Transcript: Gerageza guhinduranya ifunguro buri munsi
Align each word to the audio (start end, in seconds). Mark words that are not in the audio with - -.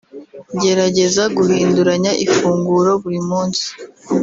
Gerageza 0.61 1.23
guhinduranya 1.37 2.11
ifunguro 2.25 2.91
buri 3.01 3.19
munsi 3.29 3.65